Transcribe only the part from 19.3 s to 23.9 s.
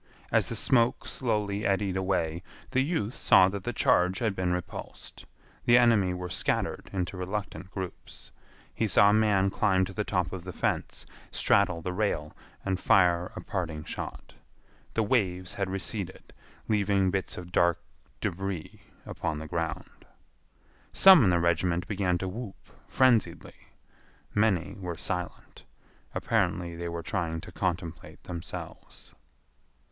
the ground. Some in the regiment began to whoop frenziedly.